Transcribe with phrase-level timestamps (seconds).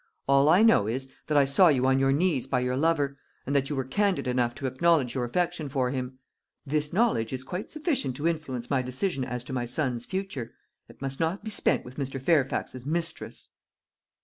[0.27, 3.15] All I know is, that I saw you on your knees by your lover,
[3.45, 6.17] and that you were candid enough to acknowledge your affection for him.
[6.65, 10.55] This knowledge is quite sufficient to influence my decision as to my son's future
[10.89, 12.19] it must not be spent with Mr.
[12.19, 13.49] Fairfax's mistress."